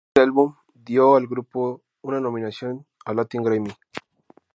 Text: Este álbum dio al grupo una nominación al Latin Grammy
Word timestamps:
Este 0.07 0.21
álbum 0.23 0.55
dio 0.73 1.15
al 1.15 1.27
grupo 1.27 1.83
una 2.01 2.19
nominación 2.19 2.87
al 3.05 3.17
Latin 3.17 3.43
Grammy 3.43 3.71